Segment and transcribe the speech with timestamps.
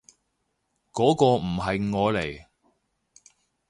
[0.93, 2.47] 嗰個唔係我嚟